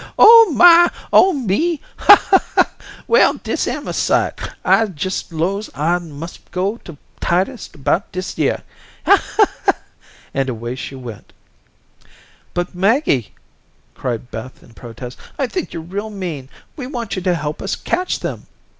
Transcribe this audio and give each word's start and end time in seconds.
Oh 0.17 0.51
my, 0.55 0.89
oh 1.13 1.31
me. 1.31 1.79
Ha, 1.97 2.15
ha, 2.15 2.43
ha. 2.55 2.71
Well, 3.07 3.35
dis 3.35 3.67
am 3.67 3.87
a 3.87 3.93
sight. 3.93 4.39
I 4.65 4.85
jes' 4.85 5.31
'lows 5.31 5.69
I 5.75 5.99
must 5.99 6.49
go 6.49 6.77
to 6.77 6.97
Titus 7.19 7.69
about 7.75 8.11
dis 8.11 8.35
yere. 8.35 8.63
Ha, 9.05 9.17
ha, 9.17 9.45
ha," 9.63 9.73
and 10.33 10.49
away 10.49 10.73
she 10.73 10.95
went. 10.95 11.33
"But, 12.55 12.73
Maggie," 12.73 13.35
cried 13.93 14.31
Beth 14.31 14.63
in 14.63 14.73
protest, 14.73 15.19
"I 15.37 15.45
think 15.45 15.71
you're 15.71 15.83
real 15.83 16.09
mean. 16.09 16.49
We 16.75 16.87
want 16.87 17.15
you 17.15 17.21
to 17.21 17.35
help 17.35 17.61
us 17.61 17.75
catch 17.75 18.21
them." 18.21 18.47